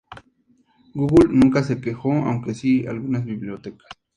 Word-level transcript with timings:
Google 0.95 1.27
nunca 1.29 1.61
se 1.61 1.79
quejó, 1.79 2.11
aunque 2.11 2.55
sí 2.55 2.87
algunas 2.87 3.23
bibliotecas. 3.23 3.87